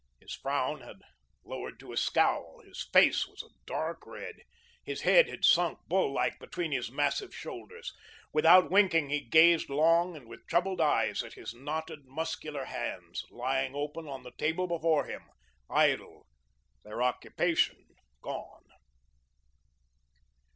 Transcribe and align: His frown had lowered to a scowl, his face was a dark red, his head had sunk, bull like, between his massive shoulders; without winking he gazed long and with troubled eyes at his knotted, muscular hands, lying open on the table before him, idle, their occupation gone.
His 0.19 0.33
frown 0.33 0.81
had 0.81 1.01
lowered 1.45 1.79
to 1.79 1.91
a 1.91 1.95
scowl, 1.95 2.59
his 2.65 2.89
face 2.91 3.27
was 3.27 3.43
a 3.43 3.53
dark 3.67 4.03
red, 4.07 4.37
his 4.83 5.01
head 5.01 5.29
had 5.29 5.45
sunk, 5.45 5.77
bull 5.87 6.11
like, 6.11 6.39
between 6.39 6.71
his 6.71 6.89
massive 6.91 7.35
shoulders; 7.35 7.93
without 8.33 8.71
winking 8.71 9.11
he 9.11 9.19
gazed 9.21 9.69
long 9.69 10.15
and 10.17 10.27
with 10.27 10.47
troubled 10.47 10.81
eyes 10.81 11.21
at 11.21 11.33
his 11.33 11.53
knotted, 11.53 12.05
muscular 12.07 12.65
hands, 12.65 13.25
lying 13.29 13.75
open 13.75 14.07
on 14.07 14.23
the 14.23 14.31
table 14.39 14.65
before 14.65 15.05
him, 15.05 15.29
idle, 15.69 16.25
their 16.83 17.03
occupation 17.03 17.85
gone. 18.23 18.65